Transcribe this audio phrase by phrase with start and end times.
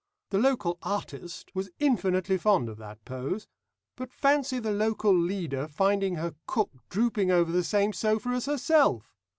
[0.31, 3.45] The local 'artist' was intensely fond of that pose.
[3.95, 9.13] But fancy the local leader finding her cook drooping over the same sofa as herself!